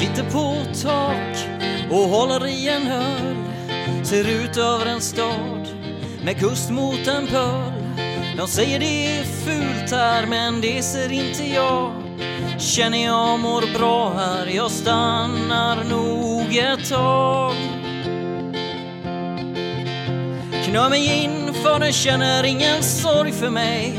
[0.00, 1.36] sitter på tak
[1.90, 3.36] och håller i en öl
[4.02, 5.68] Ser ut över en stad
[6.24, 7.72] med kust mot en pöl.
[8.36, 11.92] De säger det är fult här men det ser inte jag.
[12.58, 17.54] Känner jag mår bra här, jag stannar nog ett tag.
[20.64, 23.98] Knör mig in för den känner ingen sorg för mig.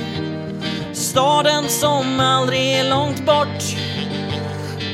[0.94, 3.91] Staden som aldrig är långt bort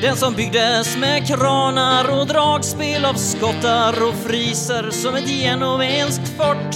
[0.02, 6.76] den som byggdes med kranar och dragspel av skottar och friser som ett genovenskt fort.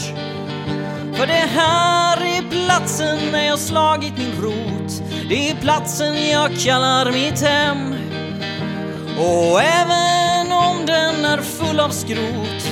[1.14, 5.04] För det här är platsen där jag slagit min rot.
[5.30, 7.96] Det är platsen jag kallar mitt hem.
[9.18, 12.72] Och även om den är full av skrot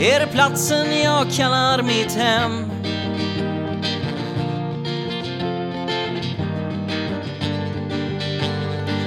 [0.00, 2.70] är det platsen jag kallar mitt hem.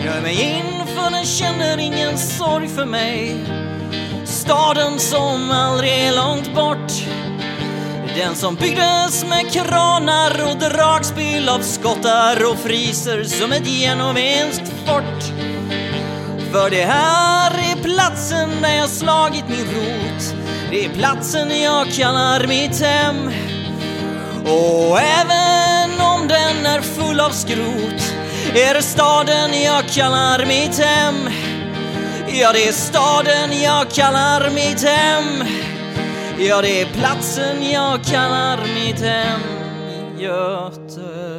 [0.05, 3.45] Gör mig in för den känner ingen sorg för mig.
[4.25, 6.91] Staden som aldrig är långt bort.
[8.15, 15.23] Den som byggdes med kranar och dragspel av skottar och friser som ett genovenskt fort.
[16.51, 20.35] För det här är platsen där jag slagit min rot.
[20.71, 23.31] Det är platsen jag kallar mitt hem.
[24.45, 28.18] Och även om den är full av skrot
[28.57, 31.29] är det staden jag kallar mitt hem.
[32.27, 35.43] Ja, det är staden jag kallar mitt hem.
[36.39, 39.41] Ja, det är platsen jag kallar mitt hem.
[40.17, 41.29] Göteborg.